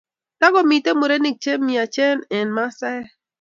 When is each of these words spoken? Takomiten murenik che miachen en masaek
Takomiten 0.39 0.95
murenik 0.99 1.37
che 1.43 1.53
miachen 1.67 2.17
en 2.37 2.47
masaek 2.55 3.07